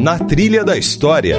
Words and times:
Na 0.00 0.18
Trilha 0.18 0.64
da 0.64 0.78
História. 0.78 1.38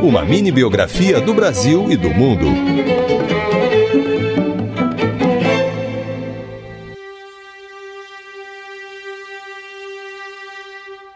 Uma 0.00 0.24
mini 0.24 0.52
biografia 0.52 1.20
do 1.20 1.34
Brasil 1.34 1.90
e 1.90 1.96
do 1.96 2.10
mundo. 2.10 2.46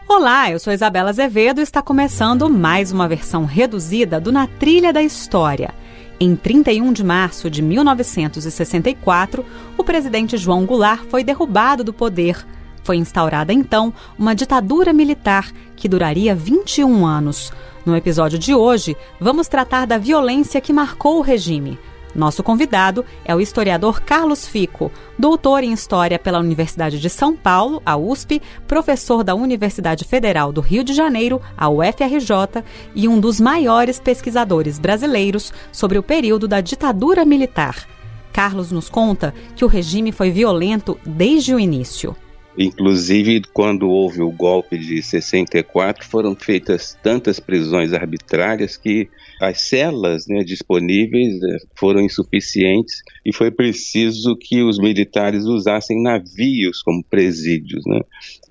Olá, 0.09 0.51
eu 0.51 0.59
sou 0.59 0.73
Isabela 0.73 1.11
Azevedo 1.11 1.61
e 1.61 1.63
está 1.63 1.81
começando 1.81 2.49
mais 2.49 2.91
uma 2.91 3.07
versão 3.07 3.45
reduzida 3.45 4.19
do 4.19 4.29
Na 4.29 4.47
Trilha 4.47 4.91
da 4.91 5.01
História. 5.01 5.73
Em 6.19 6.35
31 6.35 6.91
de 6.91 7.01
março 7.01 7.49
de 7.49 7.61
1964, 7.61 9.45
o 9.77 9.85
presidente 9.85 10.35
João 10.35 10.65
Goulart 10.65 11.05
foi 11.09 11.23
derrubado 11.23 11.81
do 11.81 11.93
poder. 11.93 12.45
Foi 12.83 12.97
instaurada 12.97 13.53
então 13.53 13.93
uma 14.17 14.35
ditadura 14.35 14.91
militar 14.91 15.51
que 15.75 15.87
duraria 15.87 16.35
21 16.35 17.05
anos. 17.05 17.51
No 17.85 17.95
episódio 17.95 18.37
de 18.37 18.53
hoje, 18.53 18.95
vamos 19.19 19.47
tratar 19.47 19.85
da 19.85 19.97
violência 19.97 20.61
que 20.61 20.73
marcou 20.73 21.17
o 21.17 21.21
regime. 21.21 21.79
Nosso 22.13 22.43
convidado 22.43 23.05
é 23.23 23.33
o 23.33 23.39
historiador 23.39 24.01
Carlos 24.01 24.45
Fico, 24.45 24.91
doutor 25.17 25.63
em 25.63 25.71
História 25.71 26.19
pela 26.19 26.39
Universidade 26.39 26.99
de 26.99 27.09
São 27.09 27.35
Paulo, 27.35 27.81
a 27.85 27.95
USP, 27.95 28.41
professor 28.67 29.23
da 29.23 29.33
Universidade 29.33 30.03
Federal 30.03 30.51
do 30.51 30.59
Rio 30.59 30.83
de 30.83 30.93
Janeiro, 30.93 31.41
a 31.57 31.69
UFRJ, 31.69 32.63
e 32.93 33.07
um 33.07 33.19
dos 33.19 33.39
maiores 33.39 33.99
pesquisadores 33.99 34.77
brasileiros 34.77 35.53
sobre 35.71 35.97
o 35.97 36.03
período 36.03 36.47
da 36.47 36.59
ditadura 36.59 37.23
militar. 37.23 37.87
Carlos 38.33 38.71
nos 38.71 38.89
conta 38.89 39.33
que 39.55 39.63
o 39.63 39.67
regime 39.67 40.11
foi 40.11 40.31
violento 40.31 40.99
desde 41.05 41.55
o 41.55 41.59
início. 41.59 42.15
Inclusive, 42.57 43.41
quando 43.53 43.89
houve 43.89 44.21
o 44.21 44.31
golpe 44.31 44.77
de 44.77 45.01
64, 45.01 46.05
foram 46.05 46.35
feitas 46.35 46.97
tantas 47.01 47.39
prisões 47.39 47.93
arbitrárias 47.93 48.75
que 48.75 49.09
as 49.39 49.61
celas 49.61 50.27
né, 50.27 50.43
disponíveis 50.43 51.41
eh, 51.41 51.57
foram 51.75 52.01
insuficientes 52.01 53.01
e 53.25 53.33
foi 53.33 53.49
preciso 53.49 54.35
que 54.35 54.61
os 54.61 54.77
militares 54.77 55.45
usassem 55.45 56.01
navios 56.03 56.83
como 56.83 57.03
presídios. 57.03 57.83
Né? 57.85 58.01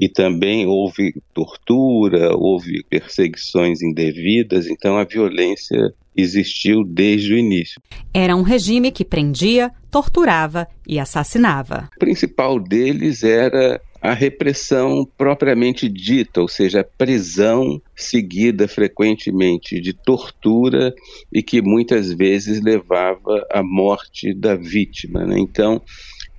E 0.01 0.09
também 0.09 0.67
houve 0.67 1.15
tortura, 1.35 2.35
houve 2.37 2.83
perseguições 2.89 3.83
indevidas, 3.83 4.67
então 4.67 4.97
a 4.97 5.05
violência 5.05 5.93
existiu 6.17 6.85
desde 6.85 7.35
o 7.35 7.39
início. 7.39 7.81
Era 8.13 8.35
um 8.35 8.43
regime 8.43 8.91
que 8.91 9.05
prendia, 9.05 9.71
torturava 9.91 10.67
e 10.87 10.99
assassinava. 10.99 11.89
O 11.97 11.99
principal 12.01 12.59
deles 12.59 13.23
era 13.23 13.81
a 14.01 14.15
repressão 14.15 15.07
propriamente 15.17 15.89
dita, 15.89 16.41
ou 16.41 16.49
seja, 16.49 16.81
a 16.81 16.85
prisão 16.85 17.81
seguida 17.95 18.67
frequentemente 18.67 19.79
de 19.81 19.93
tortura 19.93 20.95
e 21.33 21.43
que 21.43 21.61
muitas 21.61 22.13
vezes 22.13 22.63
levava 22.63 23.47
à 23.53 23.63
morte 23.63 24.33
da 24.33 24.55
vítima. 24.55 25.27
Né? 25.27 25.39
Então, 25.39 25.83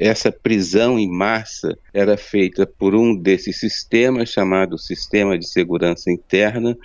essa 0.02 0.31
prisão 0.31 0.98
em 0.98 1.08
massa 1.08 1.78
era 1.94 2.18
feita 2.18 2.66
por 2.66 2.95
um 2.95 3.16
desses 3.16 3.59
sistemas, 3.59 4.30
chamado 4.30 4.75
Sistema 4.75 5.38
de 5.38 5.48
Segurança 5.48 6.09
Interna, 6.09 6.75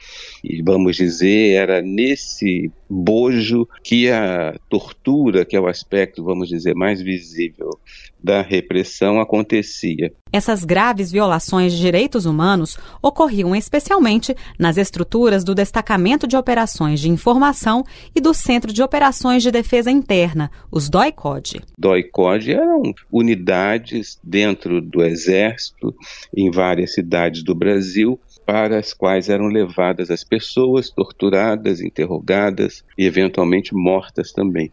e 0.45 0.61
vamos 0.61 0.97
dizer, 0.97 1.55
era 1.55 1.81
nesse 1.81 2.71
bojo 2.91 3.67
que 3.83 4.11
a 4.11 4.55
tortura, 4.69 5.47
que 5.47 5.57
é 5.57 5.61
o 5.61 5.67
aspecto, 5.67 6.23
vamos 6.23 6.51
dizer, 6.51 6.75
mais 6.75 7.01
visível 7.01 7.71
da 8.27 8.43
repressão 8.43 9.21
acontecia. 9.21 10.13
Essas 10.33 10.65
graves 10.65 11.13
violações 11.13 11.73
de 11.73 11.79
direitos 11.79 12.27
humanos 12.27 12.77
ocorriam 13.01 13.55
especialmente 13.55 14.35
nas 14.59 14.77
estruturas 14.77 15.45
do 15.45 15.55
Destacamento 15.55 16.27
de 16.27 16.37
Operações 16.37 16.99
de 16.99 17.09
Informação 17.09 17.85
e 18.17 18.21
do 18.21 18.35
Centro 18.35 18.73
de 18.73 18.83
Operações 18.83 19.45
de 19.45 19.53
Defesa 19.53 19.93
Interna, 19.93 20.51
os 20.73 20.89
DOICOD. 20.89 21.61
DOICOD 21.79 22.53
eram 22.53 22.83
unidades 23.13 24.19
dentro 24.25 24.81
do 24.81 25.05
Exército, 25.05 25.95
em 26.37 26.51
várias 26.51 26.95
cidades 26.95 27.45
do 27.45 27.55
Brasil, 27.55 28.19
para 28.45 28.77
as 28.79 28.93
quais 28.93 29.29
eram 29.29 29.47
levadas 29.47 30.11
as 30.11 30.25
pessoas 30.25 30.91
torturadas, 30.91 31.81
interrogadas 31.81 32.85
e 32.99 33.07
eventualmente 33.07 33.73
mortas 33.73 34.33
também. 34.33 34.71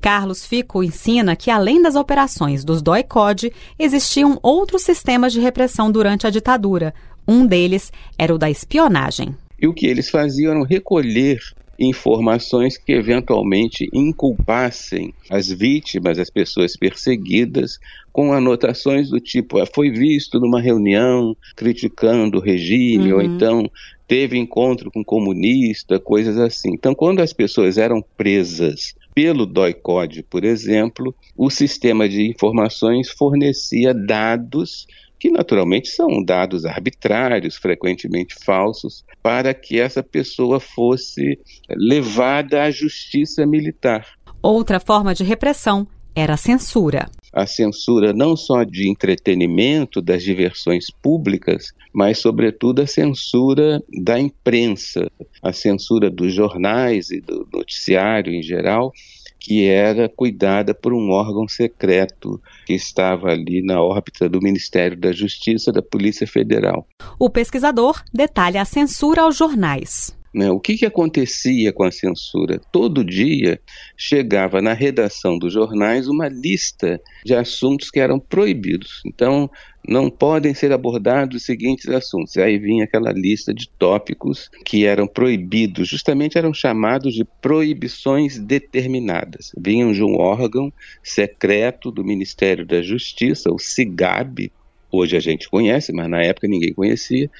Carlos 0.00 0.44
Fico 0.44 0.82
ensina 0.82 1.36
que, 1.36 1.50
além 1.50 1.82
das 1.82 1.96
operações 1.96 2.64
dos 2.64 2.82
DOI-COD, 2.82 3.52
existiam 3.78 4.38
outros 4.42 4.82
sistemas 4.82 5.32
de 5.32 5.40
repressão 5.40 5.90
durante 5.90 6.26
a 6.26 6.30
ditadura. 6.30 6.94
Um 7.26 7.46
deles 7.46 7.92
era 8.18 8.34
o 8.34 8.38
da 8.38 8.50
espionagem. 8.50 9.34
E 9.58 9.66
o 9.66 9.74
que 9.74 9.86
eles 9.86 10.10
faziam 10.10 10.52
era 10.52 10.66
recolher 10.66 11.38
informações 11.78 12.78
que 12.78 12.92
eventualmente 12.92 13.88
inculpassem 13.92 15.12
as 15.28 15.50
vítimas, 15.50 16.18
as 16.18 16.30
pessoas 16.30 16.76
perseguidas, 16.76 17.78
com 18.12 18.32
anotações 18.32 19.10
do 19.10 19.20
tipo: 19.20 19.58
ah, 19.58 19.66
foi 19.66 19.90
visto 19.90 20.40
numa 20.40 20.60
reunião 20.60 21.36
criticando 21.54 22.38
o 22.38 22.42
regime, 22.42 23.12
uhum. 23.12 23.18
ou 23.18 23.22
então 23.22 23.70
teve 24.06 24.38
encontro 24.38 24.90
com 24.90 25.04
comunista, 25.04 25.98
coisas 25.98 26.38
assim. 26.38 26.70
Então, 26.72 26.94
quando 26.94 27.20
as 27.20 27.32
pessoas 27.32 27.76
eram 27.76 28.02
presas 28.16 28.94
pelo 29.16 29.46
DOI-CODE, 29.46 30.24
por 30.24 30.44
exemplo, 30.44 31.14
o 31.34 31.48
sistema 31.48 32.06
de 32.06 32.28
informações 32.28 33.08
fornecia 33.08 33.94
dados 33.94 34.86
que 35.18 35.30
naturalmente 35.30 35.88
são 35.88 36.22
dados 36.22 36.66
arbitrários, 36.66 37.56
frequentemente 37.56 38.34
falsos, 38.44 39.06
para 39.22 39.54
que 39.54 39.80
essa 39.80 40.02
pessoa 40.02 40.60
fosse 40.60 41.40
levada 41.70 42.62
à 42.62 42.70
justiça 42.70 43.46
militar. 43.46 44.06
Outra 44.42 44.78
forma 44.78 45.14
de 45.14 45.24
repressão 45.24 45.86
era 46.14 46.34
a 46.34 46.36
censura. 46.36 47.08
A 47.36 47.46
censura 47.46 48.14
não 48.14 48.34
só 48.34 48.64
de 48.64 48.88
entretenimento, 48.88 50.00
das 50.00 50.22
diversões 50.22 50.86
públicas, 51.02 51.74
mas, 51.92 52.18
sobretudo, 52.18 52.80
a 52.80 52.86
censura 52.86 53.82
da 54.02 54.18
imprensa, 54.18 55.06
a 55.42 55.52
censura 55.52 56.08
dos 56.08 56.32
jornais 56.32 57.10
e 57.10 57.20
do 57.20 57.46
noticiário 57.52 58.32
em 58.32 58.42
geral, 58.42 58.90
que 59.38 59.66
era 59.66 60.08
cuidada 60.08 60.72
por 60.72 60.94
um 60.94 61.10
órgão 61.10 61.46
secreto 61.46 62.40
que 62.64 62.72
estava 62.72 63.28
ali 63.28 63.60
na 63.62 63.82
órbita 63.82 64.30
do 64.30 64.40
Ministério 64.40 64.96
da 64.96 65.12
Justiça 65.12 65.70
da 65.70 65.82
Polícia 65.82 66.26
Federal. 66.26 66.88
O 67.18 67.28
pesquisador 67.28 68.02
detalha 68.14 68.62
a 68.62 68.64
censura 68.64 69.20
aos 69.20 69.36
jornais. 69.36 70.15
Né? 70.36 70.50
O 70.50 70.60
que, 70.60 70.76
que 70.76 70.84
acontecia 70.84 71.72
com 71.72 71.82
a 71.82 71.90
censura? 71.90 72.60
Todo 72.70 73.02
dia 73.02 73.58
chegava 73.96 74.60
na 74.60 74.74
redação 74.74 75.38
dos 75.38 75.54
jornais 75.54 76.08
uma 76.08 76.28
lista 76.28 77.00
de 77.24 77.34
assuntos 77.34 77.90
que 77.90 77.98
eram 77.98 78.20
proibidos. 78.20 79.00
Então, 79.06 79.50
não 79.88 80.10
podem 80.10 80.52
ser 80.52 80.72
abordados 80.72 81.38
os 81.38 81.46
seguintes 81.46 81.88
assuntos. 81.88 82.36
Aí 82.36 82.58
vinha 82.58 82.84
aquela 82.84 83.12
lista 83.12 83.54
de 83.54 83.66
tópicos 83.78 84.50
que 84.62 84.84
eram 84.84 85.06
proibidos, 85.06 85.88
justamente 85.88 86.36
eram 86.36 86.52
chamados 86.52 87.14
de 87.14 87.24
proibições 87.40 88.38
determinadas. 88.38 89.52
Vinham 89.56 89.90
de 89.90 90.04
um 90.04 90.16
órgão 90.18 90.70
secreto 91.02 91.90
do 91.90 92.04
Ministério 92.04 92.66
da 92.66 92.82
Justiça, 92.82 93.50
o 93.50 93.58
CIGAB, 93.58 94.52
hoje 94.90 95.16
a 95.16 95.20
gente 95.20 95.48
conhece, 95.48 95.92
mas 95.92 96.08
na 96.08 96.22
época 96.22 96.48
ninguém 96.48 96.72
conhecia, 96.72 97.30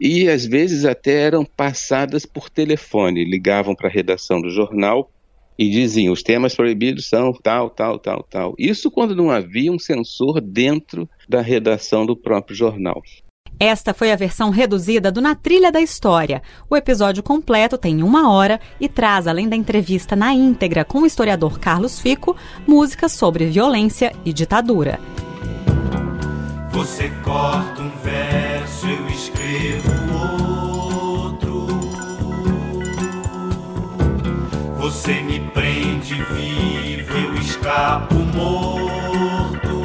e 0.00 0.28
às 0.28 0.44
vezes 0.44 0.84
até 0.84 1.22
eram 1.22 1.44
passadas 1.44 2.26
por 2.26 2.50
telefone, 2.50 3.24
ligavam 3.24 3.74
para 3.74 3.88
a 3.88 3.92
redação 3.92 4.40
do 4.40 4.50
jornal 4.50 5.10
e 5.58 5.70
diziam 5.70 6.12
os 6.12 6.22
temas 6.22 6.54
proibidos 6.54 7.06
são 7.08 7.32
tal, 7.32 7.70
tal, 7.70 7.98
tal, 7.98 8.22
tal. 8.28 8.54
Isso 8.58 8.90
quando 8.90 9.14
não 9.14 9.30
havia 9.30 9.70
um 9.70 9.78
censor 9.78 10.40
dentro 10.40 11.08
da 11.28 11.40
redação 11.40 12.04
do 12.04 12.16
próprio 12.16 12.56
jornal. 12.56 13.00
Esta 13.58 13.94
foi 13.94 14.10
a 14.10 14.16
versão 14.16 14.50
reduzida 14.50 15.12
do 15.12 15.20
Na 15.20 15.36
Trilha 15.36 15.70
da 15.70 15.80
História. 15.80 16.42
O 16.68 16.76
episódio 16.76 17.22
completo 17.22 17.78
tem 17.78 18.02
uma 18.02 18.32
hora 18.32 18.60
e 18.80 18.88
traz, 18.88 19.28
além 19.28 19.48
da 19.48 19.54
entrevista 19.54 20.16
na 20.16 20.34
íntegra 20.34 20.84
com 20.84 21.02
o 21.02 21.06
historiador 21.06 21.60
Carlos 21.60 22.00
Fico, 22.00 22.36
músicas 22.66 23.12
sobre 23.12 23.46
violência 23.46 24.12
e 24.24 24.32
ditadura. 24.32 24.98
Você 26.74 27.08
corta 27.22 27.82
um 27.82 27.90
verso, 28.02 28.88
eu 28.88 29.06
escrevo 29.06 29.92
outro. 31.22 31.68
Você 34.78 35.22
me 35.22 35.38
prende 35.50 36.14
vivo, 36.14 37.16
eu 37.16 37.34
escapo 37.36 38.16
morto. 38.16 39.84